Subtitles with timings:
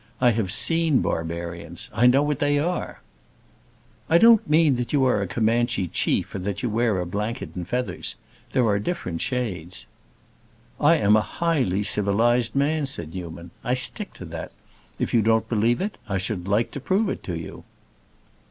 [0.19, 3.03] I have seen barbarians; I know what they are."
[4.09, 7.51] "I don't mean that you are a Comanche chief, or that you wear a blanket
[7.53, 8.15] and feathers.
[8.51, 9.85] There are different shades."
[10.79, 13.51] "I am a highly civilized man," said Newman.
[13.63, 14.51] "I stick to that.
[14.97, 17.63] If you don't believe it, I should like to prove it to you."